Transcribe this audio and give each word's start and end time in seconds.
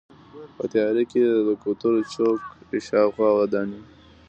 په 0.55 0.63
تیاره 0.71 1.03
کې 1.11 1.21
د 1.47 1.49
کوترو 1.63 1.99
چوک 2.13 2.39
شاوخوا 2.87 3.29
ودانۍ. 3.37 3.81